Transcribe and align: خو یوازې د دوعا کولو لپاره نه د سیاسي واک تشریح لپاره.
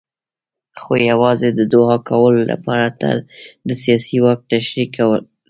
خو 0.79 0.91
یوازې 1.11 1.49
د 1.53 1.61
دوعا 1.73 1.97
کولو 2.09 2.41
لپاره 2.51 2.85
نه 3.01 3.09
د 3.67 3.69
سیاسي 3.83 4.17
واک 4.23 4.39
تشریح 4.51 4.89
لپاره. 4.93 5.21